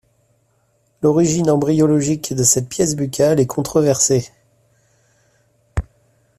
L'origine 1.03 1.47
embryologique 1.51 2.33
de 2.33 2.41
cette 2.41 2.67
pièce 2.69 2.95
buccale 2.95 3.39
est 3.39 3.45
controversée. 3.45 4.27